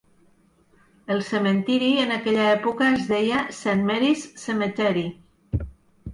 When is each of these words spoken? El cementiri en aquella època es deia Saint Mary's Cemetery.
El 1.15 1.19
cementiri 1.27 1.89
en 2.05 2.13
aquella 2.15 2.47
època 2.55 2.89
es 2.95 3.05
deia 3.11 3.45
Saint 3.59 3.85
Mary's 3.93 4.27
Cemetery. 4.47 5.07